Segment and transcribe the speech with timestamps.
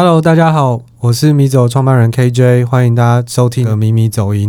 [0.00, 4.48] Hello，大家好，我是米走创办人 KJ，欢迎大家收听《米米走音》。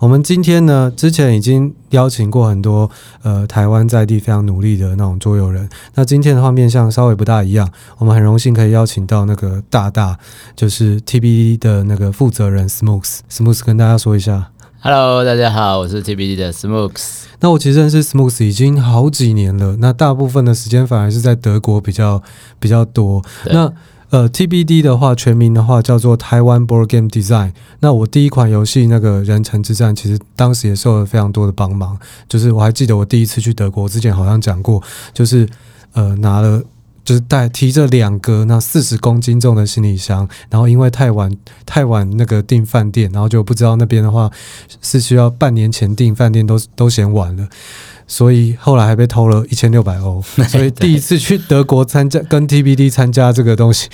[0.00, 2.90] 我们今天呢，之前已经邀请过很多
[3.22, 5.68] 呃台湾在地非常努力的那种桌游人。
[5.94, 10.18] 那今天的话面向稍微不大一样，我们很荣幸可以邀请到那个大大，
[10.56, 13.20] 就是 TBD 的那个负责人 Smooks。
[13.30, 17.26] Smooks 跟大家说一下，Hello，大家好，我是 TBD 的 Smooks。
[17.38, 22.20] 那我其实认识 Smooks 已经好几年了，那大部分的时间反而是在德国比较
[22.58, 23.22] 比较多。
[23.52, 23.72] 那
[24.10, 27.52] 呃，TBD 的话，全名的话叫做台湾 Board Game Design。
[27.80, 31.98] 那我第一款游戏那个人城之战，其实当时也受了非常多的帮忙。
[32.26, 34.82] 就是我还记得我第一次去德国之前好像讲过，
[35.12, 35.46] 就是
[35.92, 36.62] 呃拿了
[37.04, 41.30] 就是带提着两个那四十公斤重的行李箱，然后因为太晚
[41.66, 44.30] 太晚那个订饭店，然后就不知道那边的话
[44.80, 47.46] 是需要半年前订饭店都都嫌晚了。
[48.08, 53.88] 所以后来还被偷了一千六百欧， 所以第一次去德国参加跟 TBD 参加这个东西，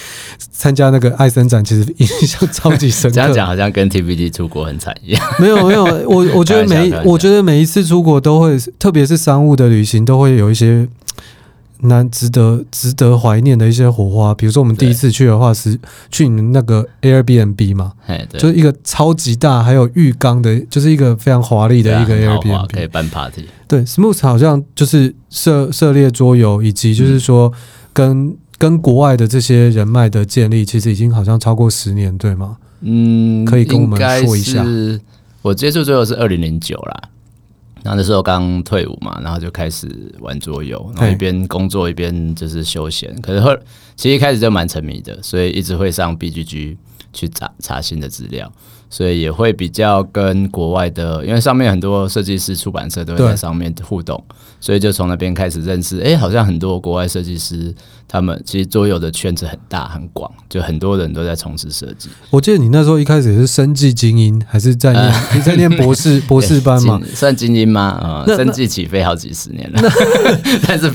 [0.53, 3.15] 参加那个艾森展，其实印象超级深刻。
[3.17, 5.23] 这样讲好像跟 TBD 出国很惨一样。
[5.39, 10.89] 没有没有，我我觉得每我觉得每一次出国都会，特别是商务的旅行，都会有一些。
[11.89, 15.79] 难值得值得怀念的一些火花，比如说我们第一次去的话是
[16.11, 17.93] 去你们那个 Airbnb 嘛，
[18.33, 23.47] 就是一个超级大，还有浴缸的，就是一个非常华丽的一个 Airbnb，可以办 party。
[23.67, 27.53] 对，Smooth 好像就是涉涉猎桌游，以及就是说
[27.93, 32.59] 跟、嗯、跟国外的这些人脉的建立，其实已经好像超过十年，对吗？
[32.81, 34.65] 嗯，可以跟我们说一下。
[35.43, 37.03] 我接触桌游是二零零九啦。
[37.85, 39.87] 然后那时候刚退伍嘛，然后就开始
[40.21, 43.15] 玩桌游，然后一边工作一边就是休闲。
[43.21, 43.55] 可是后
[43.95, 46.77] 其实一开始就蛮沉迷的，所以一直会上 BGG
[47.13, 48.51] 去查查新的资料。
[48.91, 54.23] 所以也会比较跟国外的，因为上面很多设计师、出版社都会在上面互动，
[54.61, 55.99] 所以就从那边开始认识。
[55.99, 57.75] 哎，好像很多国外设计师，
[58.07, 62.09] 他们其实桌游的圈子很大很广，就很多人都在从事设计。
[62.31, 67.01] 我记得你那时候一开始也是生技精英，还是在念、 呃、你在念博士 博士班吗？
[67.17, 67.81] 算精英吗？
[68.01, 69.83] 啊、呃，生计起飞好几十年了。
[70.69, 70.93] 但是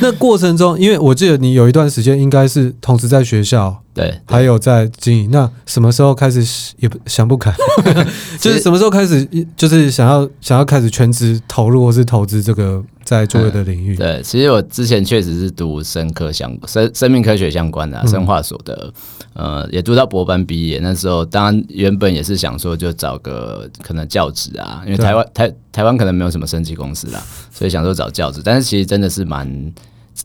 [0.00, 3.82] 那过程中，因为我记得你有一段时间应该是同时在学校。
[3.92, 5.30] 对，还有在经营。
[5.30, 7.52] 那什么时候开始也不想不开？
[8.40, 13.96] 就是什么时候开始，就是想要想要开始全职投入或是投资这个在桌游的领域、嗯？
[13.96, 18.92] 对，其实我之前确实是读生科相生生命科学相关的、啊、生化所的，
[19.32, 20.78] 呃，也读到博班毕业。
[20.80, 27.20] 那时候当然原本也是想说就找个可能教职啊，因为台湾台台湾可能没有什么升级公司啦，
[27.52, 28.40] 所以想说找教职。
[28.44, 29.72] 但是其实真的是蛮。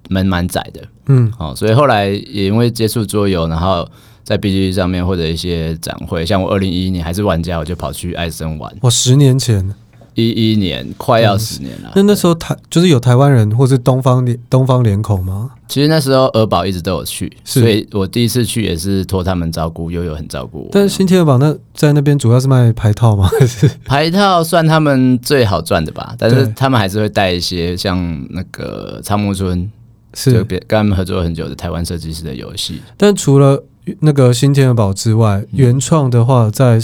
[0.09, 3.88] 门蛮窄的，嗯，哦，所以后来也因为接触桌游，然后
[4.23, 8.73] 在 BGG 上面或者一些展会，像我二零一一年还是玩家，我就跑去艾森玩。
[8.81, 9.73] 我十年前，
[10.16, 11.91] 一一年快要十年了。
[11.95, 15.51] 那那时候台就是有台湾人或是东方联东方脸孔吗？
[15.67, 20.69] 其实那时候鹅宝一直都有去，所以我第一次去也是托他们照顾，悠悠很照顾我。
[20.72, 23.28] 但是新天鹅堡那在那边主要是卖牌套吗？
[23.39, 26.16] 还是 牌套算他们最好赚的吧？
[26.17, 29.69] 但是他们还是会带一些像那个仓木村。
[30.16, 33.64] 是别跟他们合作很久的台湾设计师的游戏，但除了
[34.00, 36.80] 那个新天鹅堡之外，嗯、原创的话，在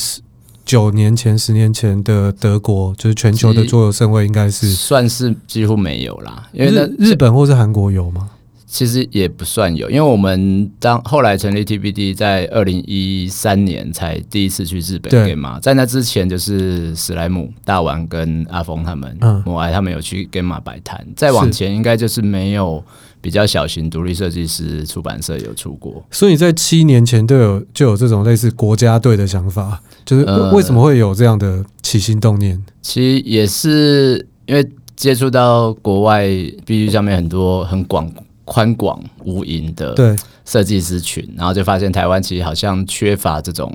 [0.63, 6.47] 九年前、十年前的德国，就是全球的桌游盛会，应该是算是几乎没有啦。
[6.51, 8.29] 因为那日本或是韩国有吗？
[8.71, 22.81] 其实也不算有，因为我们当后来成立 TBD，在二零一三年才第一次去日本 GAMA，在那之前就是史莱姆、大丸跟阿峰他们、摩、嗯、艾他们有去 GAMA 摆摊，再往前应该就是没有。
[23.23, 32.55] 比较小型独立设计师出版社有出过，所以在七年前都有就有这种类似国家队的想法，就是为什么会有这样的起心动念？
[32.55, 38.11] 呃，其实也是因为接触到国外，BGG 上面很多很广
[38.45, 43.71] 宽广无垠的设计师群，然后就发现台湾其实好像缺乏这种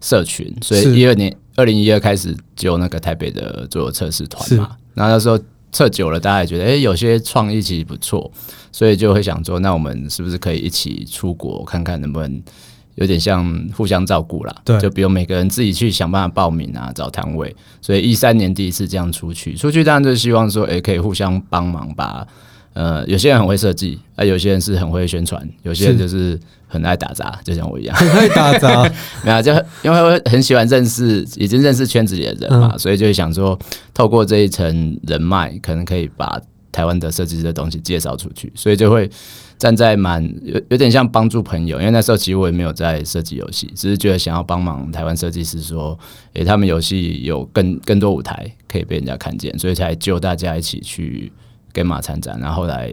[0.00, 5.38] 社群，所以一二年二零一二开始就那个台北的桌游测试团嘛，然后那时候
[5.70, 8.30] 测久了，大家也觉得哎，有些创意其实不错。
[8.70, 12.42] 所以就会想说，那我们是不是可以一起出国看看，能不能
[12.94, 14.54] 有点像互相照顾啦？
[14.62, 17.54] 对，就比如每个人自己去想办法报名啊，找摊位。
[17.80, 22.24] 所以一三年第一次这样出去，出去当然就希望说，诶，可以互相帮忙吧。
[22.78, 26.38] 呃，有些人很会设计，啊，有些人是很会宣传，有些人就是
[26.68, 28.82] 很爱打杂，就像我一样，很爱打杂。
[29.26, 29.52] 没有，就
[29.82, 33.58] 因为会很喜欢认识已经认识圈子里的人嘛，嗯、所以就会想说，
[33.92, 36.40] 透过这一层人脉，可能可以把。
[36.70, 39.10] 台湾的设计师的东西介绍出去，所以就会
[39.56, 45.98] 站在蛮有有点像帮助朋友，因为那时候其实我也没有在设计游戏，只是觉得想要帮忙台湾设计师说，
[46.34, 51.32] 诶，他们游戏有更更多舞台可以被人家看见，所以才救大家一起去
[51.74, 52.90] GAMA 参展，然后后来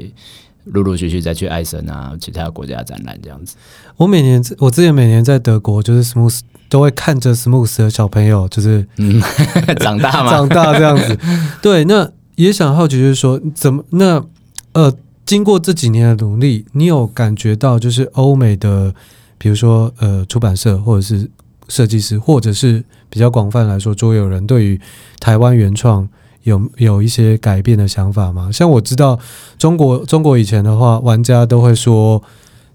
[0.65, 3.55] 陆陆续续再去艾森啊，其他国家展览这样子。
[3.97, 6.39] 我每年我之前每年在德国，就是 Smooth
[6.69, 9.21] 都会看着 Smooth 的小朋友，就是嗯
[9.79, 11.17] 长大嘛，长大这样子。
[11.61, 14.25] 对，那也想好奇，就是说怎么那
[14.73, 14.91] 呃，
[15.25, 18.93] 经过这几年的努力，你有感觉到就是欧美的，
[19.37, 21.29] 比如说呃出版社或者是
[21.69, 24.81] 设计师，或者是比较广泛来说桌游人，对于
[25.19, 26.09] 台湾原创。
[26.45, 28.49] 有有一些改变的想法吗？
[28.51, 29.19] 像我知道
[29.59, 32.21] 中国中国以前的话，玩家都会说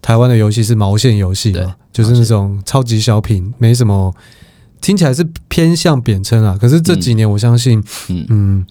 [0.02, 4.14] 台湾的游戏是毛线游戏嘛，就是那种超级小品，没什么，
[4.80, 6.58] 听起来是偏向贬称啊。
[6.60, 8.66] 可是这几年，我相信，嗯，嗯，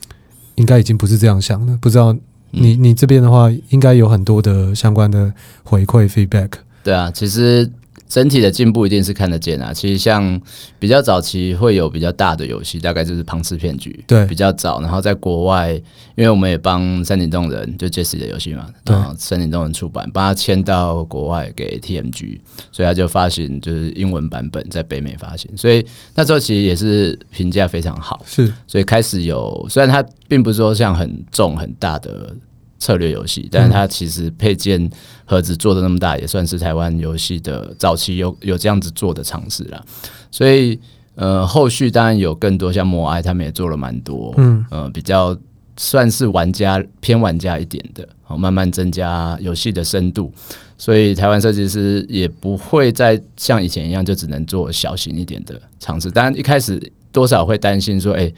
[0.56, 1.78] 应该已经不是这样想了。
[1.82, 2.16] 不知道
[2.52, 6.50] 你你这边的话，应该有很多的相关的回馈 feedback。
[6.84, 7.72] 对啊，其实。
[8.10, 9.72] 整体的进步一定是看得见啊！
[9.72, 10.42] 其实像
[10.80, 14.82] 比较早期会有比较大的游戏，大概就是《庞氏骗局》对，比较早。
[14.82, 15.74] 然后在国外，
[16.16, 22.40] 因为我们也帮森林动人就 Jesse 的游戏嘛，然后森林动人出版，帮他签到国外给 TMG，
[22.72, 25.50] 所以他就发行就是英文版本在北美发行。
[25.56, 25.86] 所以
[26.16, 28.52] 那时候其实也是评价非常好，是。
[28.66, 32.36] 所以开始有，虽然它并不是说像很重很大的。
[32.80, 34.90] 策略游戏，但是它其实配件
[35.26, 39.84] 盒子做的那么大，也算是台湾游戏的早期有有这样子做的尝试啦。
[40.32, 40.80] 所以，
[41.16, 45.38] 呃，后续当然有更多像摩埃他们也做了蛮多，嗯，呃，比较
[45.76, 50.32] 算是玩家偏玩家一点的，好，慢慢增加游戏的深度。
[50.78, 56.10] 所以，台湾设计师也不会再像以前一样，就只能做小型一点的尝试。
[56.10, 56.82] 当然，一开始
[57.12, 58.34] 多少会担心说，哎、欸。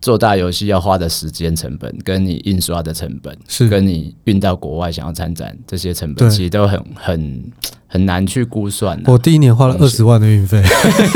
[0.00, 7.44] 做大游戏要花的时间成本，跟你印刷的成本，是跟你运到国外想要参展这些成本，其实都很很
[7.86, 8.98] 很难去估算。
[9.04, 10.62] 我第一年花了二十万的运费，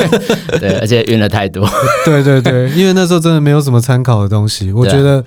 [0.61, 1.67] 对，而且运了太多。
[2.05, 4.71] 对对对，因为那时候真的没有什么参考的东西。
[4.71, 5.25] 我觉得，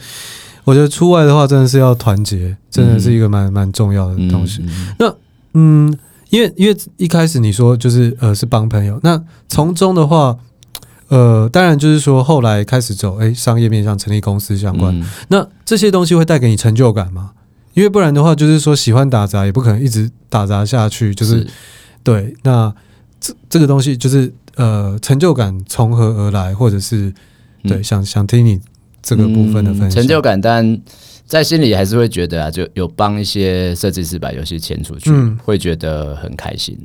[0.63, 4.62] 我觉得出外的话，真的是要团结，真的是一个蛮蛮重要的东西。
[4.68, 5.15] 嗯那
[5.54, 5.98] 嗯，
[6.30, 10.38] 因为因为一开始你说就是呃是帮朋友，那从中的话。
[11.09, 17.31] 呃，当然就是说，后来开始走，哎，商业面向成立公司相关，嗯、那这些东西会带给你成就感吗？
[17.74, 21.48] 因为不然的话，就是说喜欢打杂也不可能一直打杂下去，就是，是
[22.04, 22.36] 对。
[22.44, 22.74] 那
[23.19, 26.56] 这这个东西就是呃，成就感从何而来？
[26.56, 27.13] 或者是
[27.63, 28.59] 对，嗯、想想听你
[29.01, 29.92] 这个部分的分享。
[29.92, 30.81] 成就感，但
[31.25, 36.77] 在心里还是会觉得啊，就有帮一些设计师把游戏签出去，嗯、会觉得很开心。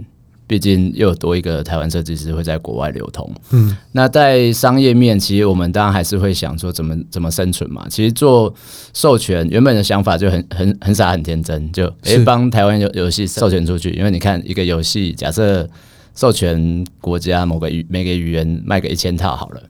[0.52, 7.86] 毕竟又有多一个台湾设计师会在国外流通，嗯，那在商业面，其实我们当然还是会想说怎么怎么生存嘛。
[7.88, 8.54] 其实做
[8.92, 15.66] 授权原本的想法就很很很傻很天真，就诶帮台湾游游戏授权出去，因为你看一个游戏，假设
[16.14, 19.62] 授权国家某个语每个语言卖个一千套好了，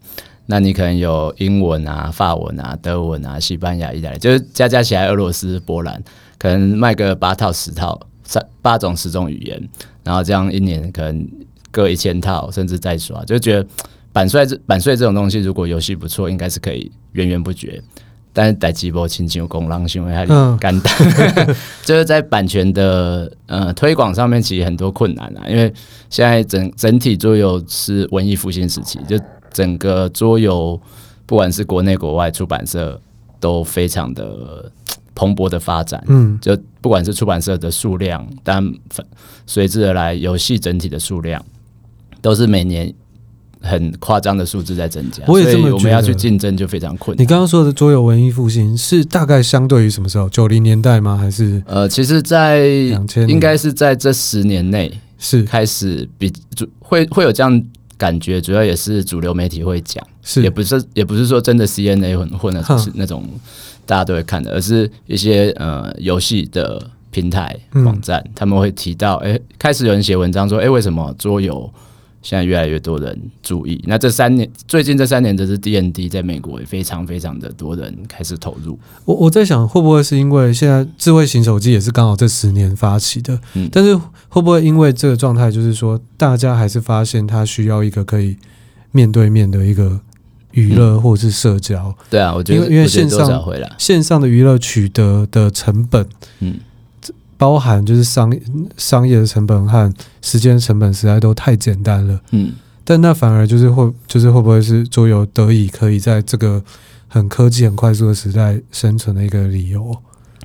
[0.46, 6.02] 那你可能有英文啊、法文啊、德文啊、西班牙、意大利，就是加加起来俄罗斯、波兰，
[6.38, 8.00] 可能卖个八套十套。
[8.24, 9.68] 三八种十种语言，
[10.04, 11.28] 然后这样一年可能
[11.70, 13.66] 各一千套，甚至再刷，就觉得
[14.12, 17.82] 版税这版税这种东西，如果游戏不错，应该是可以源源不绝。
[18.34, 25.44] 但是代志无亲像公人想的那么简单， 就是在版权的呃推广上面，其实很多困难啊。
[25.46, 25.70] 因为
[26.08, 29.18] 现在整整体桌游是文艺复兴时期，就
[29.52, 30.80] 整个桌游
[31.26, 32.98] 不管是国内国外出版社
[33.38, 34.72] 都非常的。
[35.14, 38.62] 蓬勃的发展，嗯，就不管是出版社的数量，但
[39.46, 41.44] 随之而来游戏整体的数量，
[42.20, 42.92] 都是每年
[43.60, 45.22] 很夸张的数字在增加。
[45.26, 47.22] 我也这么觉得，我们要去竞争就非常困难。
[47.22, 50.28] 你刚刚说的桌游文艺复兴是大概相对于什么时候？
[50.28, 51.16] 九零年代吗？
[51.16, 57.62] 还是呃，其实，在两千，应该是在这十年内是开始比主会会有这样
[57.96, 63.28] 感觉，主要也是主流媒体会讲，是也不是也不是说真的 CNA 混混的是那种。
[63.84, 71.70] 大家都会看的，而是一些呃游戏的平台网站，嗯、他们会提到，哎、欸，开始有人写文章说，哎、欸，为什么桌游
[72.22, 73.82] 现在越来越多人注意？
[73.86, 78.78] 那这三年，最近这三年，这是 D N D 在美国也非常非常的多人开始投入。
[79.04, 83.38] 我我在想，会不会是因为现在智慧型手机也是刚好这十年发起的？
[83.54, 83.94] 嗯，但是
[84.28, 88.36] 会不会因为这个状态，就是说大家还是发现它需要一个可以
[88.92, 90.00] 面对面的一个。
[90.52, 93.42] 娱乐或者是社交、嗯，对啊，我觉得因为因为线上
[93.78, 96.06] 线上的娱乐取得的成本，
[96.40, 96.58] 嗯，
[97.36, 98.32] 包含就是商
[98.76, 102.52] 商业的成本和时间成本，实在都太简单了，嗯，
[102.84, 106.62] 但那反而就是会就是会不会是桌游得以可以在这个
[107.08, 109.94] 很科技很快速的时代生存的一个理由？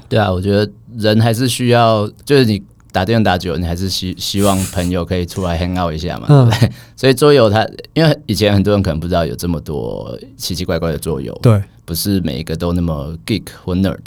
[0.10, 2.62] 对啊，我觉得人还是需要，就是你。
[2.98, 6.72] 打电话打久，你还是希希望朋友可以出来 hang out 一下嘛，对不对？
[6.98, 7.64] 所以桌游它，
[7.94, 14.00] 因为以前很多人可能不知道有这么多奇奇怪怪的桌游，对，不是每一个都那么 geek 或 nerd，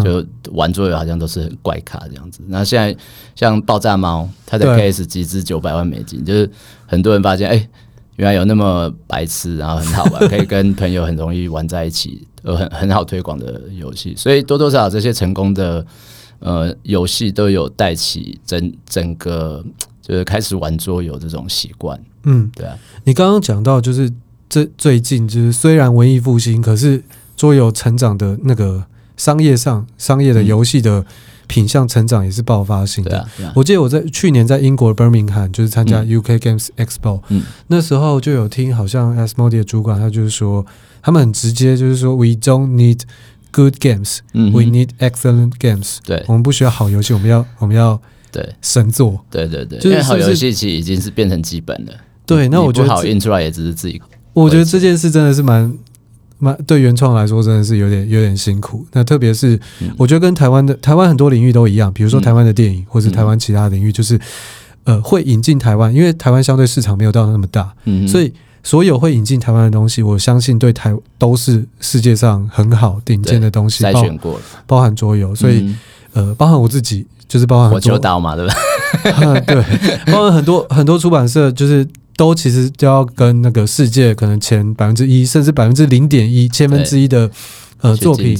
[0.00, 2.40] 就玩桌游好像都是很怪咖这样子。
[2.46, 2.96] 那现在
[3.34, 6.48] 像爆炸猫，它的 case 集资九百万美金，就是
[6.86, 7.68] 很多人发现，哎、欸，
[8.14, 14.14] 原来有那么白痴，然后很好玩，可以跟朋友很容易玩在一起，呃，很很好推广的游戏。
[14.16, 15.84] 所以多多少少这些成功的
[16.38, 19.64] 呃游戏都有带起整整个
[20.02, 22.00] 就是开始玩桌游这种习惯。
[22.24, 22.78] 嗯，对啊。
[23.04, 24.12] 你刚刚讲到就是
[24.48, 27.02] 这最近就是虽然文艺复兴，可是
[27.36, 28.84] 桌游成长的那个
[29.16, 31.04] 商业上，商业的游戏的
[31.48, 33.10] 品相成长也是爆发性的。
[33.10, 33.52] 对啊，啊。
[33.56, 40.64] 我记得我在去年在英国的 Birmingham 就是参加 UK Games Expo，嗯，那时候就有听好像 Asmodee 的主管他就是说，
[41.02, 43.00] 他们很直接就是说，We don't need
[43.56, 45.96] good games，We need excellent games。
[46.04, 47.98] 对，我们不需要好游戏，我们要我们要
[48.30, 49.24] 对神作。
[49.30, 51.92] 对对对，就是好游戏其实已经是变成基本了。
[52.26, 54.02] 对，那我觉得好印出来也只是自己。
[54.34, 55.72] 我觉得这件事真的是蛮。
[56.38, 58.86] 蛮对原创来说真的是有点有点辛苦。
[58.92, 59.58] 那特别是
[59.96, 64.20] 我觉得跟台湾的台湾很多领域都一样，比如说台湾的电影，或是台湾其他领域，就是
[64.84, 68.30] 呃会引进台湾，因为台湾相对市场没有到那么大，嗯所以
[68.66, 75.72] 所有会引进台湾的东西，我相信对台都是世界上很好顶尖的东西，筛选过了，包含桌游，所以
[76.12, 78.54] 呃包含我自己就是包含火球岛嘛，对吧？
[79.46, 79.62] 对，
[80.12, 81.86] 包含很多很多出版社就是。
[82.18, 87.30] 都其实都要跟那个世界可能前百分之一，甚至百分之零点一千分之一的
[87.82, 88.34] 呃作品，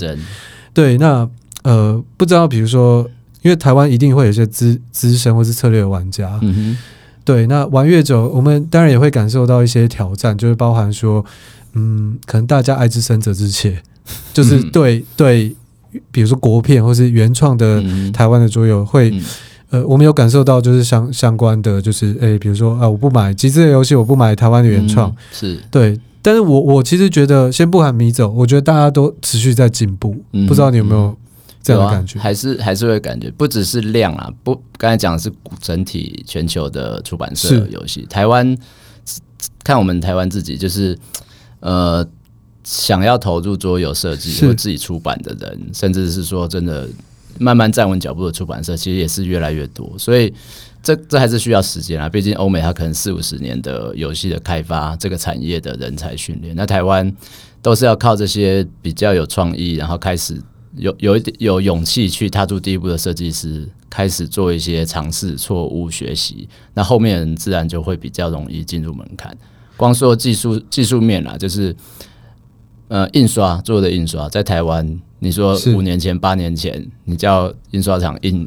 [0.72, 1.28] 对，那
[1.62, 3.06] 呃不知道，比如说，
[3.42, 6.78] 因为台湾一定会有一些资资深或是策略的玩家，嗯哼，
[7.26, 11.22] 对，那玩越久，我们当然也会感受到一些挑战，就是包含说，
[11.74, 13.82] 嗯，可能大家爱之深责之切，
[14.32, 15.54] 就是对对，
[16.10, 19.12] 比如说国片或是原创的台湾的桌游会。
[19.70, 26.00] 呃，我们有感受到，就是相相关的，就是诶、欸，比如说啊，我不买极致的游戏，我不买台湾的原创，嗯，是对。
[26.22, 31.16] 但是我我其实觉得，先不喊迷走，我觉得大家都持续在进步，嗯，不知道你有没有
[31.66, 32.18] 这样的感觉？
[32.18, 38.56] 啊，还是还是会感觉，不只是量啊，不，刚才讲的是整体全球的出版社游戏，台湾
[39.64, 40.96] 看我们台湾自己，就是
[41.60, 42.06] 呃，
[42.62, 46.88] 想要投入桌游设计或自己出版的人，甚至是说真的。
[47.38, 50.32] 慢慢站稳脚步的出版社，其实也是越来越多，所以
[50.82, 52.08] 这这还是需要时间啊。
[52.08, 57.14] 毕竟欧美它可能四五十年的游戏的开发，这个产业的人才训练，那台湾
[57.60, 60.40] 都是要靠这些比较有创意，然后开始
[60.76, 69.36] 有有一点有勇气去踏出第一步的设计师，开始做一些尝试、错误、学习，那后面人自然就会比较容易进入门槛。
[69.76, 71.74] 光说技术技术面啦，就是
[72.88, 75.00] 呃印刷做的印刷在台湾。
[75.18, 78.46] 你说五年前、八年前，你叫印刷厂印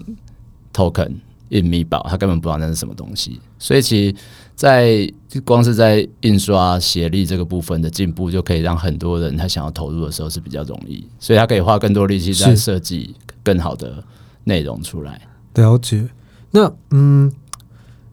[0.72, 1.12] token、
[1.50, 3.40] 印密宝，他根本不知道那是什么东西。
[3.58, 4.16] 所以，其实，
[4.60, 5.10] 在
[5.46, 11.08] 光是在印刷协力这个部分的进步，就可以让很多人他想要投入的时候是比较容易。
[11.18, 14.04] 所以他可以花更多力气在设计更好的
[14.44, 15.22] 内容出来。
[15.54, 16.10] 了解。
[16.52, 17.32] 那嗯，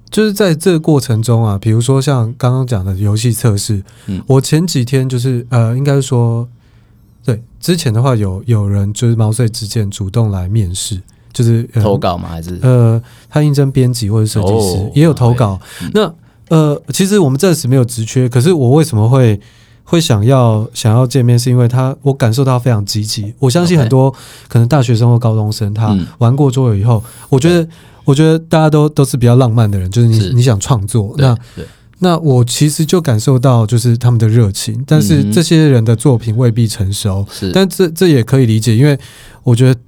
[0.09, 6.49] 就是在这个过程中啊，比如说像刚刚讲的游戏测试，嗯，我前几天就是呃，应该说。
[7.25, 12.29] 对，之前的话有有人就是毛遂自荐主动来面试，就是、呃、投稿吗？
[12.29, 15.61] 还是呃，他应征编辑或者设计师、哦、也有投稿。
[15.83, 16.15] 嗯、那
[16.49, 19.41] 呃，其实我们暂时没有职缺，可是我为什么会
[19.85, 21.39] 会想要想要见面？
[21.39, 23.35] 是因为他我感受到非常积极。
[23.39, 24.13] 我相信很多
[24.49, 27.69] 可能大学生或高中生，他玩过桌游以后，嗯、我觉得
[28.05, 31.37] 我觉得大家都都是比较浪漫的人，就是你是你想创作那。
[31.99, 38.99] 那我其实就感受到，就是他们的热情，但是这些人的作品未必成熟，是，但这这也可以理解，因为
[39.43, 39.81] 我觉得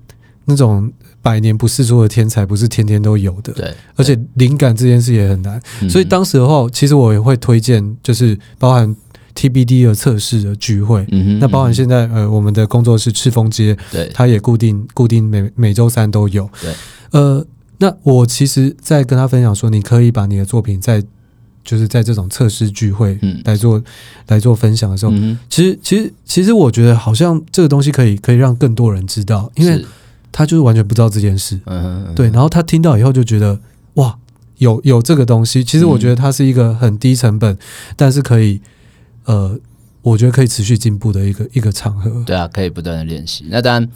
[0.47, 0.91] 那种
[1.29, 8.97] 百年不世出的天才不是天天都有的，对，而且灵感这件事也很难，所以当时的话，其实我也会推荐，就是包含
[9.35, 16.73] TBD 的测试的聚会，嗯，那包含现在呃我们的工作室赤峰街，对，它也固定固定每每周三都有，对，
[17.11, 21.05] 呃，那我其实，在跟他分享说，你可以把你的作品在。
[21.65, 23.85] 就是在这种测试聚会来做、嗯、
[24.29, 29.85] 来做分享的时候，嗯、其实其实其实我觉得好像这个东西可以可以让更多人知道，因为
[30.31, 33.59] 他就是完全不知道这件事，嗯嗯、对，然后他听到以后就觉得
[33.95, 34.17] 哇，
[34.59, 37.59] 有有这个东西，其实我觉得它是一个很低成本，嗯、
[37.97, 38.61] 但是可以
[39.25, 39.59] 呃，
[40.03, 42.23] 我觉得可以持续进步的一个一个场合。
[42.25, 43.47] 对啊，可以不断的练习。
[43.49, 43.89] 那当然。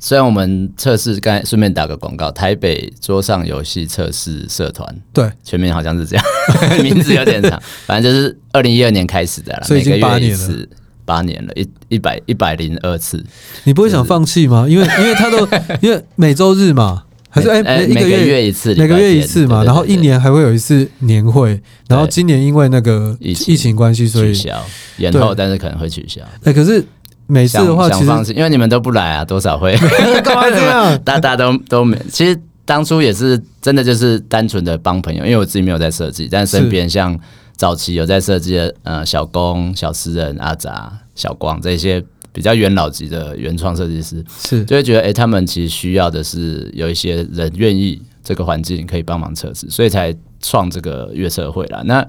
[0.00, 6.24] 虽然我们测试，刚才顺便打个广告，台北桌上游戏测试社团，对，全名好像是这样，
[6.84, 10.66] 名字有点长，反正就是二零一二年开始的了，所以已经八年了，
[11.08, 13.24] 八年了，一一百一百零二次。
[13.64, 14.66] 你不会想放弃吗？
[14.68, 15.48] 因为 因为他都
[15.80, 24.62] 因为每周日嘛，还是哎、欸、每个月一次，每个月一次嘛，然后一年还会有一次年会，然后今年因为那个疫情关系，所以取消
[24.98, 26.20] 延后，但是可能会取消。
[26.44, 26.84] 哎、欸，可是。
[27.30, 29.76] 每次的话，其实因为你们都不来啊，多少会
[30.24, 30.98] 干嘛这样？
[31.04, 31.94] 大家都都没。
[32.10, 32.34] 其实
[32.64, 37.14] 当初也是真的，就是单纯的帮朋友，因为我自己没有在设计，但身边像
[37.58, 51.82] 早期有在设计的，呃，小工、小诗人、阿杂、小光这些比较元老级的原创设计师，是就会觉得，哎、欸，他们其实需要的是有一些人愿意这个环境可以帮忙测试，所以才创这个月测会啦。
[51.84, 52.06] 那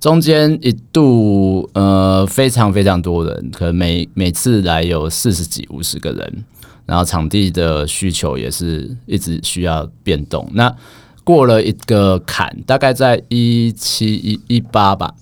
[0.00, 6.44] 中间一度呃非常非常多人，可能每每次来有四十几五十个人，
[6.86, 10.48] 然后场地的需求也是一直需要变动。
[10.54, 10.74] 那
[11.28, 15.12] 过了一个坎，大概在一七一一八吧，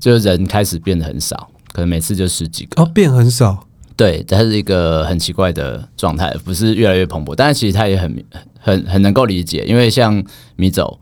[0.00, 2.82] 就人开始变得很少，可能每次就十几个。
[2.82, 3.66] 哦，变很少。
[3.94, 8.24] 对，它是一个很奇怪的状态，不是越来越蓬勃，但是其实它也很
[8.58, 10.24] 很很能够理解，因为像
[10.56, 10.98] 米走。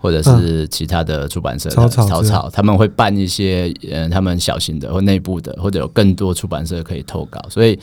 [0.00, 7.44] 或者是其他的出版社的草草，草草，他们会办一些呃，他们小型的或内部的，或者有更多出版社可以投稿。
[7.50, 7.76] 所以，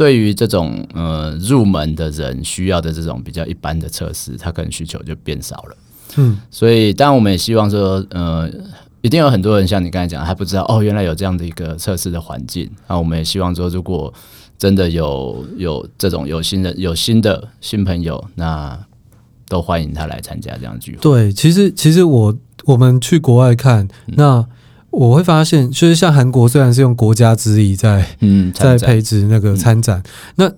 [0.00, 5.76] 对于这种呃入门的人需要的这种比较一般的测试，他可能需求就变少了。
[6.16, 8.50] 嗯，所以当然我们也希望说，呃，
[9.02, 12.66] 一定有很多人像你刚才讲，还不知道哦，原来有这样的一个测试的环境。
[12.88, 14.10] 那我们也希望说，如果
[14.56, 18.78] 真的有有这种有新的有新的新朋友，那。
[19.50, 20.98] 都欢迎他来参加这样的聚会。
[21.00, 22.32] 对，其实其实我
[22.66, 24.46] 我们去国外看，嗯、那
[24.90, 30.04] 我会发现，就是像韩国虽然是用国家之力在嗯在培植那个参展，嗯、
[30.36, 30.52] 那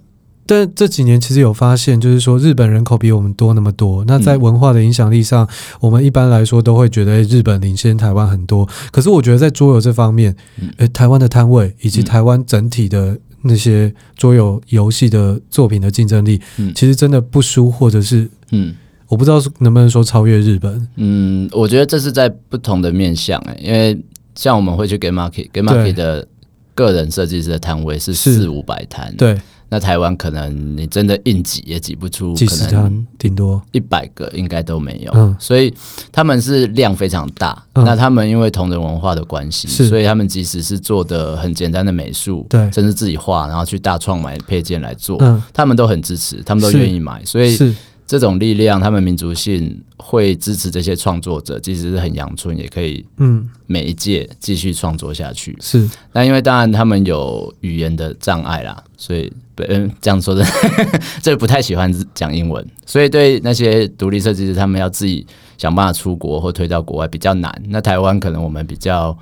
[0.45, 5.49] 但这几年其实有发现，就是说日本人口比我们多那么多，那在文化的影响力上，嗯、
[5.81, 8.69] 我们一般来说都会觉得日本领先台湾很多。
[8.91, 18.75] 可是我觉得在桌游这方面，嗯、诶台湾的摊位以及台湾整体的那些桌游游戏的作品的竞争力，嗯、其实真的不输，或者是嗯。
[19.09, 20.89] 我不知道能不能说超越日本。
[20.97, 23.95] 嗯，我觉得这是在不同的面向因为
[24.35, 26.26] 像我们会去 Game Market，Game Market 的
[26.75, 29.41] 个人设计师的摊位是四五百摊，对。
[29.69, 33.63] 那台湾可能你真的硬挤也挤不出，几十摊顶多。
[33.73, 35.11] 一百个应该都没有。
[35.15, 35.73] 嗯，所以
[36.13, 37.56] 他们是量非常大。
[37.73, 47.75] 嗯、那他们因为同人文化的关系，所以他们即使是做的很简单的美术，对，甚至自己画，然后去大创买配件来做，嗯，他们都很支持，他们都愿意买，所以是。
[48.13, 55.57] 这种力量，他们民族性会支持这些创作者，即使是很阳春，也可以，嗯，每一届继续创作下去。
[55.63, 59.33] 是，那因为当然他们有语言的障碍啦，所以，
[59.67, 60.45] 嗯，这样说的，
[61.25, 67.51] 这不太喜欢讲英文，所以对那些独立设计师，他们要自己想办法出国或推到国外比较难。
[67.69, 69.17] 那台湾可能我们比较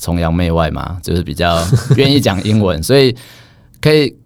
[0.00, 1.62] 崇洋媚外嘛，就是比较
[1.98, 3.14] 愿意讲英文， 所以
[3.82, 4.16] 可以。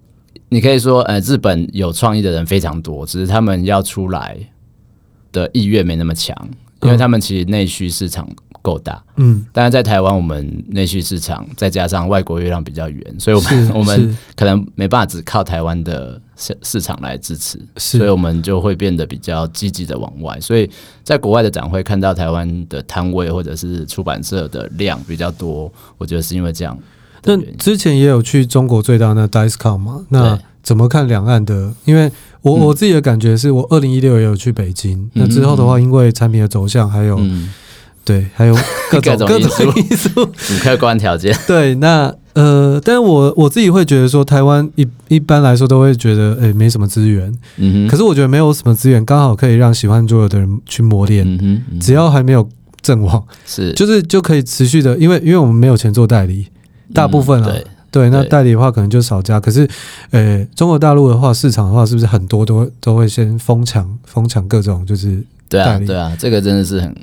[0.50, 4.36] 你可以说，呃，日本有创意的人非常多，只是他们要出来
[5.30, 6.34] 的意愿没那么强，
[6.82, 8.26] 因为他们其实内需市场
[8.62, 9.02] 够大。
[9.16, 20.40] 嗯，但是在台湾，我们内需市场再加上外国月亮比较圆，所以我们 我们可能没办法只靠台湾的市市场来支持，所以我们就会变得比较积极的往外。
[20.40, 20.70] 所以
[21.04, 26.78] 在国外的展会看到台湾的摊位或者是出版社的量比较多，我觉得是因为这样。
[27.24, 30.00] 那之前也有去中国最大那 DICECON 嘛？
[30.10, 31.72] 那怎么看两岸的？
[31.84, 32.10] 因为
[32.42, 34.98] 我我自己的感觉是我二零一六也有去北京。
[34.98, 37.48] 嗯、那之后的话，因为产品的走向还有、嗯、
[38.04, 38.54] 对，还有
[38.92, 40.28] 各种各种因素、
[40.62, 41.34] 客观 条件。
[41.46, 47.32] 对，那呃，但是我我自己会觉得说，台湾一一般来说都会觉得，哎、欸，没什么资源。
[47.88, 51.26] 可是我觉得没有什么资源，刚好可以让喜欢桌游的人去磨练。
[51.26, 51.38] 嗯。
[51.40, 52.48] 嗯哼，只要还没有
[52.82, 56.46] 阵亡，是就是就可以持续的，因为因为我们没有钱做代理。
[56.94, 59.38] 大部分啊，嗯、对，对，那代理的话可能就少加。
[59.38, 59.68] 可是，
[60.10, 65.86] 呃、欸，中国大陆的话，市场的话，是不是很多都都会先疯抢疯抢各种就是代理？
[65.86, 66.94] 对啊，对啊，这个真的是很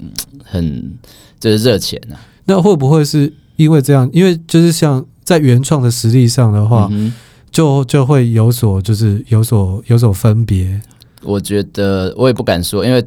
[0.44, 0.94] 很
[1.40, 2.18] 就是热钱啊。
[2.46, 4.10] 那会不会是因为这样？
[4.14, 7.14] 因为就是像在原创的实力上的话，嗯、
[7.52, 10.80] 就就会有所就是有所有所分别。
[11.24, 13.04] 我觉得我也不敢说，因为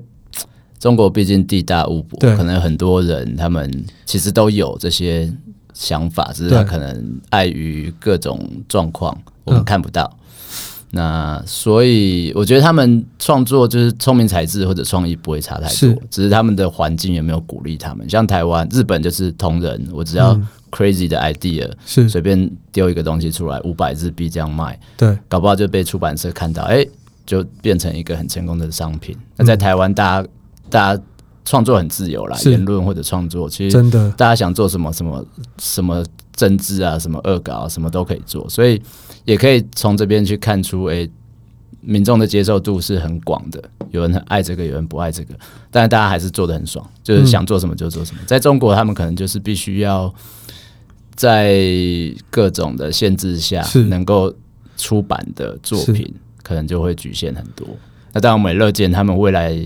[0.80, 3.70] 中国毕竟地大物博，对可能很多人他们
[4.04, 5.32] 其实都有这些。
[5.78, 10.12] 想法只是他可能碍于各种状况，我们看不到。
[10.12, 10.58] 嗯、
[10.90, 18.10] 那所以我觉得他们创作就是聪明才智或者创意不会差太多，是只是他们的环境有没有鼓励他们。
[18.10, 20.34] 像台湾、日本就是同人，我只要
[20.72, 26.90] crazy 的 idea，是随便丢一个东西出来，五百日币这样卖，对，搞不好就被出版社看到，哎、欸，
[27.24, 29.16] 就变成一个很成功的商品。
[29.36, 30.28] 那在台湾，大家
[30.68, 31.02] 大家。
[31.48, 35.24] 创作很自由啦，言论或者创作，其实真的，大家想做什么什么
[35.58, 38.78] 什么政治啊，什么恶搞啊，什么都可以做，所以
[39.24, 41.10] 也可以从这边去看出，诶、欸，
[41.80, 45.34] 民众的接受度是很广的，有人很爱这个，有人不爱这个，
[45.70, 48.20] 但是大家还是做的很爽，就是想做什么就做什么。
[48.20, 50.12] 嗯、在中国，他们可能就是必须要
[51.14, 51.58] 在
[52.28, 53.84] 各种的限制下，是。
[53.84, 54.30] 能够
[54.76, 57.66] 出版的作品，可能就会局限很多。
[58.12, 59.58] 那当然，我们也乐见他们未来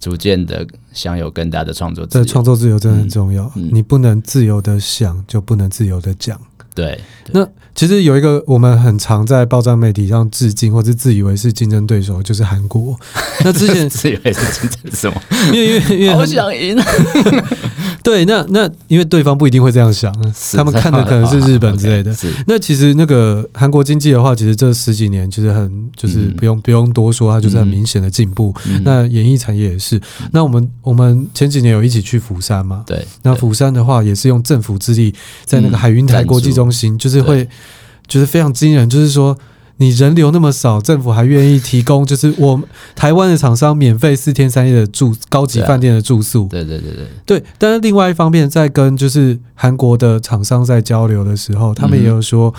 [0.00, 2.24] 逐渐的享有更大的创作自由。
[2.24, 6.40] 创作自由真的很重要，嗯嗯、你不能自由的想，就不能自由的讲。
[6.74, 6.98] 对，
[7.32, 12.98] 那其实有一个我们很常在报章媒体上致敬，或者自以为是竞争对手，就是韩国。
[13.44, 15.20] 那之前 自以为是竞争什么？
[15.52, 16.76] 因为因为因为好想赢。
[18.02, 20.12] 对，那那因为对方不一定会这样想，
[20.52, 22.14] 他们看的可能是日本之类的。
[22.46, 28.54] 那其实那个韩国经济的话，其实这十几年其实很就是不用、嗯、不用多说，它就是很明显的进步。
[28.68, 29.96] 嗯、那演艺产业也是。
[29.98, 32.84] 嗯、那我们我们前几年有一起去釜山嘛？
[32.86, 33.06] 对。
[33.22, 37.48] 那釜山的话，也是用政府之力，在那个海云台国际中心，嗯、就是会
[38.06, 39.36] 就是非常惊人，就是说。
[39.80, 42.62] 你人流那么少，政府还愿意提供，就是我
[42.94, 46.46] 台湾的厂商免费四天三夜的住高级饭店的住宿。
[46.48, 47.44] 对对对对对。
[47.56, 52.52] 但是另外一方面，在跟就是韩国的厂商在交流的时候，他们也有说，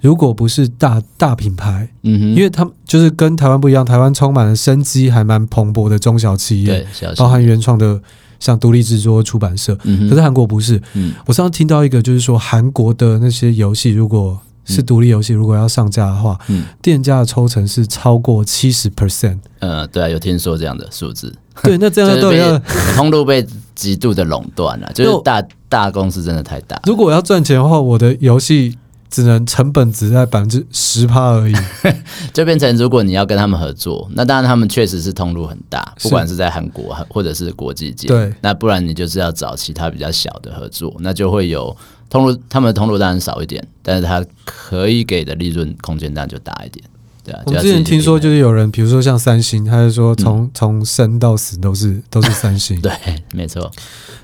[0.00, 8.00] 如果不是大大品牌，嗯哼，因为他们就是跟台湾不一样，台湾充满了生机，还蛮蓬勃的中小企业，对，包含原创的
[8.40, 9.76] 像独立制作出版社。
[9.84, 10.08] 嗯。
[10.08, 10.80] 可是韩国不是。
[10.94, 11.12] 嗯。
[11.26, 19.38] 我上次听到一个，就是说韩国的那些游戏，如果是独立游戏，如果要上架的话，嗯，店家的抽成是超过七十 percent。
[19.58, 21.34] 呃，对啊，有听说这样的数字。
[21.62, 22.58] 对，那这样都要
[22.96, 26.80] 通路被极度的垄断了，就是大大公司真的太大。
[26.84, 28.76] 如果我要赚钱的话，我的游戏
[29.08, 31.54] 只能成本只在百分之十趴而已，
[32.34, 38.08] 就变成如果你要跟他们合作，那当然他们确实是通路很大，不管是在韩国或者是国际界。
[38.08, 41.76] 对，那不然你就是要找其他比较小的合作，那就会有。
[42.14, 46.84] 通路，他们的通路当然少一点，但是他可以给的利润空间当然就大一点，
[47.24, 47.42] 对啊。
[47.44, 52.92] 我之前听说就是有人，比如说像三星，他就说从从生到死都是都是三星， 对，
[53.32, 53.68] 没错。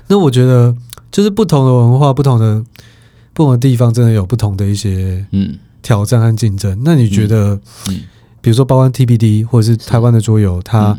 [0.07, 0.73] 那我觉得
[1.11, 2.63] 就是不同的文化，不同的
[3.33, 6.79] 不同的地方，真的有不同的一些嗯挑战和竞争。
[6.85, 7.99] 那你觉得，嗯，
[8.39, 10.97] 比如说包括 TBD 或者是台湾的桌游，它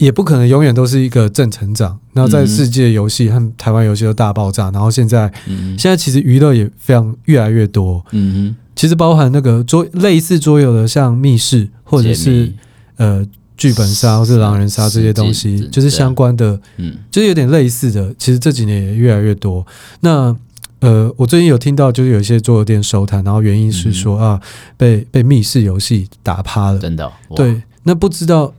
[0.00, 1.98] 也不可能永远都是一个正成长。
[2.14, 8.02] 那在世界游戏和台湾游戏都大爆炸，然后现在，嗯、现在其实娱乐也非常越来越多。
[8.12, 12.50] 嗯哼，其实包含那个桌类似桌游的，像密室或者是
[12.96, 13.22] 呃
[13.58, 18.14] 剧本杀或是狼人杀这些东西，就是相关的，嗯，就是有点类似的。
[18.18, 19.66] 其实这几年也越来越多。
[20.00, 20.34] 那
[20.78, 24.40] 呃，我最近有听到，就是有一些桌游店收摊，然后原因是说、嗯、啊，
[24.78, 26.78] 被被密室游戏打趴了。
[26.78, 27.12] 真的？
[27.36, 27.60] 对。
[27.82, 28.54] 那不知道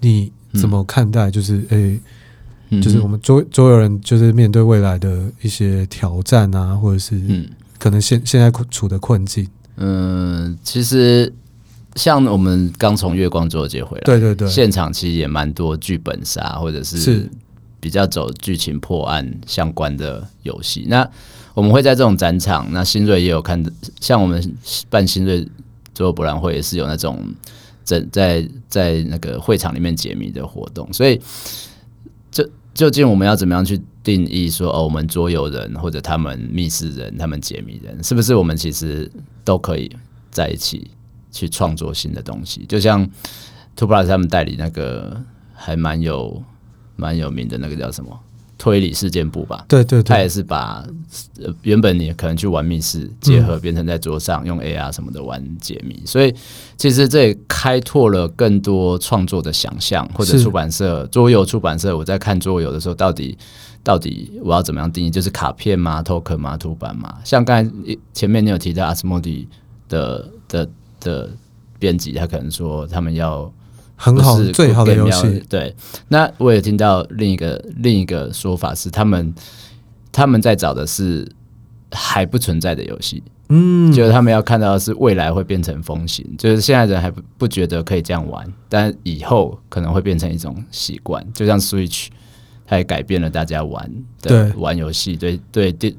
[0.00, 0.30] 你。
[0.60, 1.30] 怎么看待？
[1.30, 2.00] 就是诶、
[2.70, 7.20] 欸，就是我们周周游人，就是面对未来的一些挑战啊，或者是
[7.78, 9.46] 可能现现在处的困境。
[9.76, 11.32] 嗯，其实
[11.96, 17.28] 像我们刚从月光桌游节回来，对对对，现场其实也蛮多剧本杀，或者是
[17.80, 20.86] 比较走剧情破案相关的游戏。
[20.88, 21.08] 那
[21.52, 23.62] 我们会在这种展场，那新锐也有看，
[24.00, 24.56] 像我们
[24.88, 25.46] 办新锐
[25.92, 27.22] 桌游博览会也是有那种。
[27.84, 31.20] 在在在那个会场里面解谜的活动，所以
[32.30, 39.08] 就究竟我们要怎么样去定义说哦，我们桌游人或者他们密室人，他们解谜人，是不是我们其实
[39.44, 39.94] 都可以
[40.30, 40.90] 在一起
[41.30, 42.64] 去创作新的东西？
[42.66, 43.08] 就像
[43.76, 46.42] 2Plus 他们代理那个还蛮有
[46.96, 48.18] 蛮有名的那个叫什么？
[48.64, 50.82] 推理事件簿吧，对对对，他也是把
[51.60, 56.34] 原本你可能去玩密室，结合变成在桌上用 AR 什么的玩解谜，嗯、所以
[56.78, 60.08] 其实这也开拓了更多创作的想象。
[60.14, 63.36] 或者出版社桌游出版社，我在看桌游的时候，到底
[63.82, 65.10] 到底我要怎么样定义？
[65.10, 66.56] 就是卡片吗？token 吗？
[66.56, 67.18] 图版吗？
[67.22, 67.70] 像刚才
[68.14, 69.46] 前面你有提到阿斯莫迪
[69.90, 70.66] 的的
[71.00, 71.30] 的
[71.78, 73.52] 编辑，他可能说他们要。
[73.96, 75.42] 很好，最好的游戏。
[75.48, 75.74] 对，
[76.08, 79.34] 那我也听到另一个另一个说法是，他们
[80.10, 81.30] 他们在找的是
[81.92, 92.08] 还不存在的游戏，嗯，就是他们要看到的是未来会变成风行，就是现在人还不不觉得可以这样玩，但以后可能会变成一种习惯，就像 Switch，
[92.66, 95.94] 它也改变了大家玩的玩游戏，对对电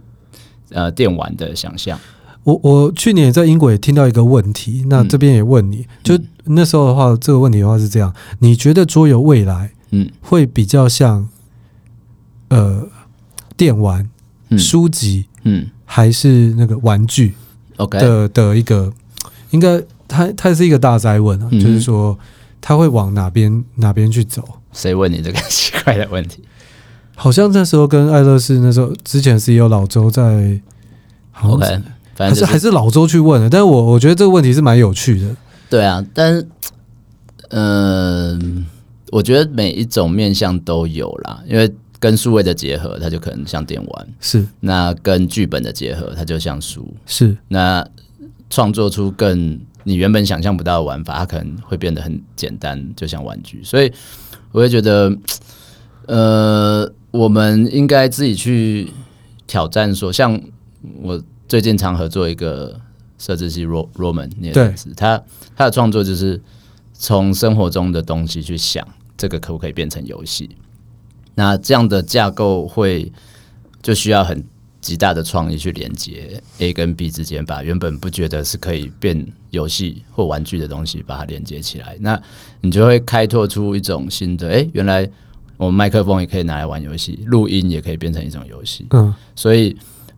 [0.69, 1.99] 呃电玩的想象。
[2.45, 11.27] 我我去年也在英国也听到一个问题，那这边也问你，嗯、就那时候的话，这个问题的话是这样：你觉得桌游未来，嗯，会比较像，
[12.49, 12.87] 呃，
[13.57, 14.07] 电玩、
[14.49, 17.33] 嗯、书籍，嗯，还是那个玩具
[17.77, 18.93] ？OK 的的一个，
[19.49, 22.15] 应该它它是一个大灾问啊，嗯、就是说
[22.61, 24.43] 它会往哪边哪边去走？
[24.71, 26.43] 谁问你这个奇怪的问题？
[27.15, 30.61] 好像那时候跟爱乐仕那时候之前 CEO 老周在
[31.41, 31.81] ，OK。
[32.15, 35.35] 反正、就是、还是老周去问的，但是我我觉得这个问题是蛮有趣的。
[35.69, 36.47] 对啊，但是，
[37.49, 38.65] 嗯、呃，
[39.11, 47.85] 我觉得每一种面向都有啦，因为跟数位的结合，它就可能像电玩；是那跟剧本的结合，它就像书；是那
[48.49, 53.61] 创作出更你原本想象不到的玩法，它可能会变得很简单，就像玩具。
[53.63, 53.91] 所以
[54.51, 55.11] 我会觉得，
[56.05, 58.91] 呃，我们应该自己去
[59.47, 60.39] 挑战说，像
[61.01, 62.79] 我最近常合作一个
[63.17, 65.21] 设计师 Roman，你也认识，他
[65.55, 66.41] 他的创作就是
[66.93, 70.49] 从生活中的东西去想，这个可不可以变成游戏？
[71.35, 73.11] 那这样的架构会
[73.81, 74.43] 就需要很
[74.81, 81.97] 极大的创意去连接 A 跟 B 之间，把原本不觉得是可以变游戏或玩具的东西，把它连接起来。
[81.99, 82.21] 那
[82.61, 85.09] 你就会开拓出一种新的，诶，原来
[85.57, 88.85] 我们麦克风也可以拿来玩游戏，录音也可以变成一种游戏。
[88.91, 89.75] 嗯，所以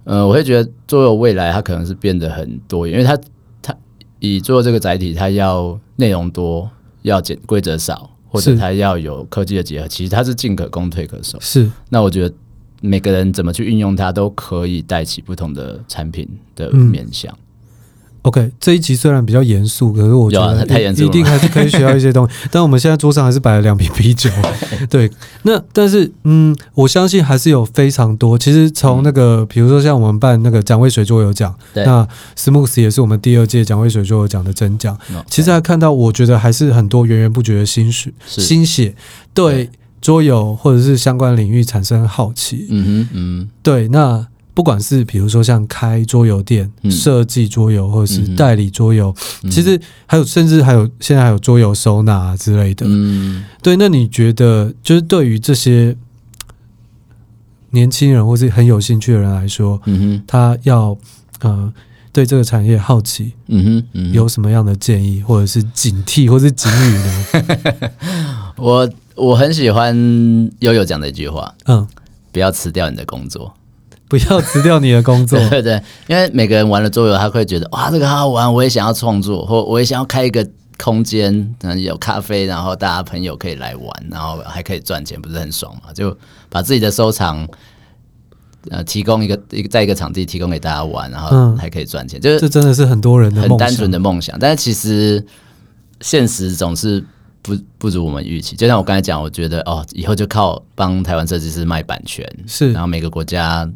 [0.08, 3.22] 呃，我会觉得作为未来它可能是变得很多元，因为它
[3.62, 3.76] 它
[4.20, 6.70] 以做这个载体，它要内容多，
[7.02, 8.10] 要简规则少。
[8.30, 11.40] 或者它要有科技的结合，其实它是进可攻退可守。
[11.40, 12.36] 是，那我觉得
[12.82, 17.34] 每个人怎么去运用它，都可以带起不同的产品的面向。
[17.34, 17.47] 嗯
[18.28, 22.36] OK，这一集虽然比较严肃，可是我觉得、一定还是可以学到一些东西。
[22.52, 24.30] 但我们现在桌上还是摆了两瓶啤酒，
[24.90, 25.10] 对。
[25.44, 28.38] 那但是，嗯，我相信还是有非常多。
[28.38, 34.98] 其实从那个，比如说像我们办那个蒋渭水桌游奖，那 Smooth 也是我们第二届蒋渭水桌游奖的真奖。
[35.30, 38.94] 其实还看到，我觉得还是很多源源不绝的心血，心血
[39.34, 39.70] 对
[40.02, 42.68] 桌游或者是相关领域产生好奇。
[42.70, 44.28] 嗯哼，嗯，对，那。
[44.58, 52.84] 不管是比如说像开桌游店、设计桌游，或者是代理桌游，嗯、其实还有甚至还有现在还有桌游收纳之类的。
[52.90, 53.76] 嗯，对。
[53.78, 55.96] 那你觉得，就是对于这些
[57.70, 60.98] 年轻人或是很有兴趣的人来说，嗯，他要
[61.42, 61.72] 呃
[62.12, 67.92] 对这个产业好奇，嗯哼，嗯哼，有什么样的建议，或者是警惕，或是警语呢？
[68.58, 69.96] 我我很喜欢
[70.62, 71.88] 悠悠讲的一句话，嗯，
[72.32, 73.54] 不要辞掉你的工作。
[74.08, 85.92] 不要辞掉你的工作， 对对，因为每个人玩了桌游，他会觉得哇，这个好好玩，我也想要创作，或我也想要开一个空间，有咖啡，然后大家朋友可以来玩，然后还可以赚钱，不是很爽吗？
[85.94, 86.16] 就
[86.50, 87.46] 把自己的收藏，
[88.70, 95.26] 呃，提供一个一个在一个场地提供给大家玩，然后还可以赚钱，就是这真的是很多人的很单纯的梦想，但是其实
[96.00, 97.04] 现实总是
[97.42, 98.56] 不不如我们预期。
[98.56, 103.70] 就像我刚才讲，我觉得哦，以后就靠帮台湾设计师卖版权，是，然后每个国家。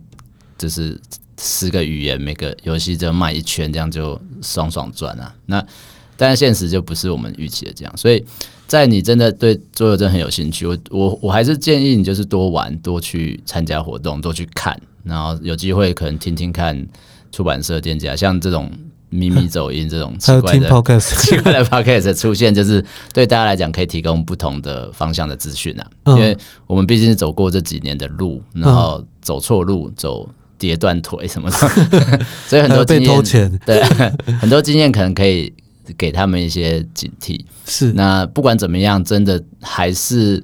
[0.62, 0.96] 就是
[1.40, 5.34] 十个语言，每个游戏就卖一圈，这样就爽爽赚啊！
[5.48, 5.66] 那
[6.16, 8.24] 但是现实就不是我们预期的这样，所以
[8.68, 16.88] 在你真的对桌游真的很有兴趣，我我我还是建议你就是多玩，多去参加活动，多去看，然后有机会可能听听看
[17.32, 18.72] 出版社店家，像这种
[19.10, 30.30] 咪咪走音这种 奇怪的 podcast 奇怪的 podcast 出现，就是对大家来讲可以提供不同的方向的资讯啊，因为我们毕竟是走过这几年的路，然后走错路走。
[30.62, 31.58] 跌断腿什么的，
[32.48, 33.84] 所以很多经验被偷钱，对，
[34.40, 35.52] 很多经验可能可以
[35.98, 37.44] 给他们一些警惕。
[37.66, 40.44] 是，那不管怎么样，真的还是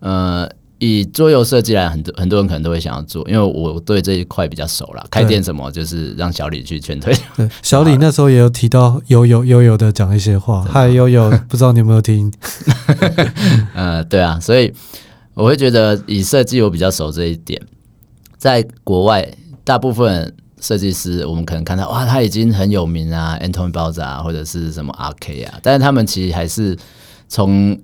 [0.00, 0.46] 呃，
[0.78, 5.02] 以桌游设计来，很多很多人可能都会想要做，因为我对这一块比较熟了。
[5.10, 7.16] 开店什么，就是让小李去劝退。
[7.62, 12.30] 小李那时候也有提到 悠悠悠悠的讲一些话，嗨悠悠，不知道你有没有听？
[13.74, 14.70] 呃，对啊，所以
[15.32, 17.58] 我会觉得以设计我比较熟这一点，
[18.36, 19.26] 在国外。
[19.66, 26.78] 大部分设计师，我们可能看到哇，他已经很有名啊，Antoine Bauza 啊，或者是什么 RK 啊，但是他们其实还是
[27.26, 27.76] 从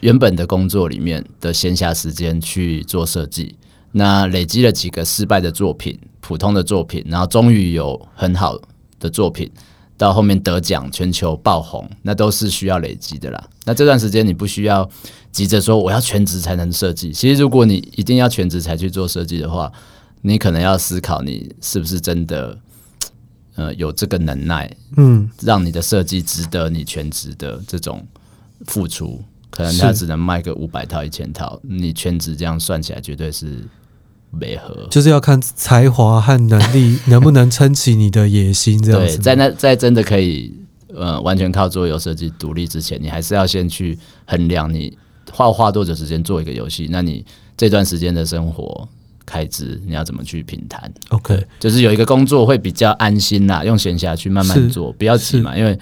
[0.00, 3.54] 原本的工作里面的闲暇时间去做设计，
[3.92, 8.58] 那累积了几个失败的作品，普通的作品，然后终于有很好
[8.98, 9.48] 的作品，
[9.96, 13.48] 到后面得奖，全球爆红，那都是需要累积的啦。
[13.64, 14.90] 那这段时间你不需要
[15.30, 19.70] 急着说我要全职才能设计，其实如果你一定要全职才去做设计的话，
[20.22, 22.56] 你可能要思考，你是不是真的，
[23.56, 28.06] 呃，有这个能耐，嗯，让你的设计值得你全职的这种
[28.66, 29.20] 付出。
[29.50, 33.62] 可能他只能卖个五百套、一千套，你全职这样算起来，绝对是
[34.30, 34.86] 没合。
[34.90, 39.18] 就是要看才华和能力 能不能撑起你的野心，这样子。
[39.18, 40.54] 对，在那在真的可以
[40.94, 44.96] 呃完全靠桌游设计独立之前，你还是要先去衡量你
[45.30, 47.22] 花花多久时间做一个游戏，那你
[47.56, 48.88] 这段时间的生活。
[49.24, 55.56] 开支你要怎么去平摊？OK，就是有一个工作会比较安心啦，用闲暇去慢慢做，不要急嘛。
[55.56, 55.78] 因为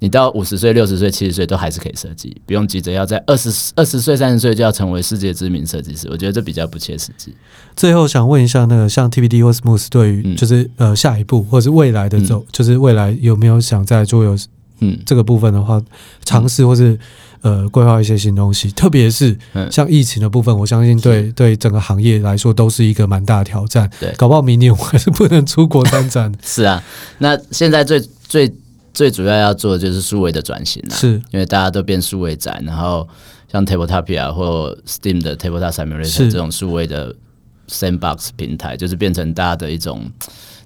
[0.00, 6.08] 你到五十岁、六十岁、七十岁都还是可以设计，不用急着要在二十二十岁、三十岁就要成为世界知名设计师。
[6.10, 7.34] 我觉得这比较不切实际。
[7.74, 14.36] 最后想问一下，那个像 TBD 或 Smooth 对于就是、嗯、呃下一步或者是未来的走，嗯、就是未来有没有想在桌游
[14.80, 15.80] 嗯这个部分的话
[16.24, 16.98] 尝试或是
[17.44, 19.36] 呃规划一些新东西，特别是
[19.70, 23.88] 像疫情的部分，我相信对对整个行业来说都是一个蛮大的挑战。
[24.00, 26.32] 对，搞不好明年我还是不能出国参展。
[26.42, 26.82] 是啊，
[27.18, 28.50] 那现在最最
[28.94, 31.20] 最主要要做的就是数位的转型了，是。
[31.30, 33.06] 因为大家都变数位展，然后
[33.52, 37.14] 像 Tabletopia 或 Steam 的 Tabletop Simulation 这种数位的
[37.68, 40.10] Sandbox 平台，就是变成大家的一种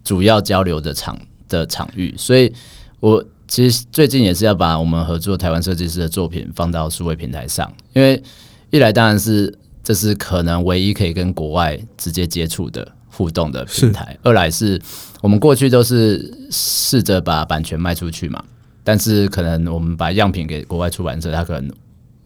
[0.05, 2.55] 主要交流的场的场域，所以
[3.01, 3.25] 我。
[3.49, 8.23] 其实最近也是要把我们合作台湾设计师的作品放到数位平台上，因为
[8.69, 14.79] 一来当然是这是可能唯一可以跟国外直接接触的互动的平台，二来是
[15.23, 18.45] 我们过去都是试着把版权卖出去嘛，
[18.85, 21.73] 但是可能我们把样品给国外出版社，他可能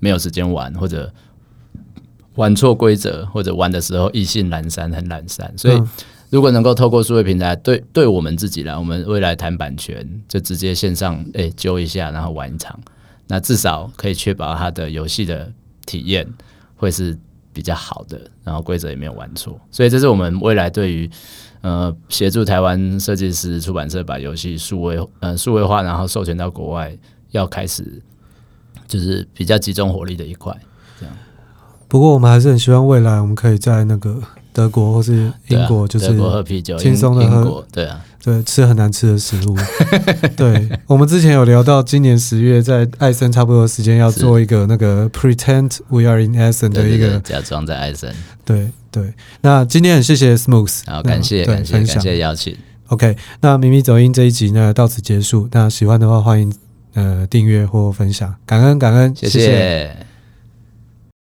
[0.00, 1.10] 没有时间玩，或者
[2.34, 5.80] 玩错规则，或者玩的时候意兴阑珊，很懒散，所以。
[6.32, 12.80] 如果能够透过数位平台，对对我们自己来，我们未来谈版权就直接线上诶揪一下，然后玩一场，
[13.26, 15.52] 那至少可以确保它的游戏的
[15.84, 16.26] 体验
[16.74, 17.14] 会是
[17.52, 21.10] 比较好的，然后规则也没有玩错，所以这是我们未来对于
[21.60, 26.96] 呃协助台湾设计师出版社把游戏数位呃数位化，然后授权到国外
[27.32, 28.02] 要开始
[28.88, 30.56] 就是比较集中火力的一块。
[30.98, 31.14] 这样，
[31.88, 34.22] 不过我们还是很希望未来我们可以在那个。
[34.52, 36.06] 德国或是英国，就是
[36.78, 39.56] 轻松的喝，对啊，对，吃很难吃的食物。
[40.36, 48.14] 对，我们之前有聊到，今年十月在艾森差不多时间要做一个那个 Pretend We Are in Essen 的一个假装在艾森。
[48.44, 52.54] 对对，那今天很谢谢 Smooth，好，感谢感谢感谢邀请。
[52.88, 55.48] OK，那咪咪走音这一集呢到此结束。
[55.52, 56.52] 那喜欢的话欢迎
[56.92, 59.14] 呃订阅或分享，感恩感恩。
[59.16, 59.96] 谢谢